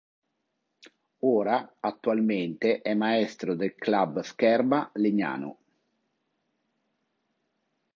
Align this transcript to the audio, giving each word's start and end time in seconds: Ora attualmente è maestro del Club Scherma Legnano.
Ora 1.19 1.75
attualmente 1.79 2.81
è 2.81 2.95
maestro 2.95 3.53
del 3.53 3.75
Club 3.75 4.21
Scherma 4.21 4.89
Legnano. 4.95 5.57